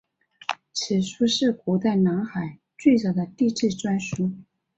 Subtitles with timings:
[0.73, 4.31] 此书是古代南海最早的地志专书。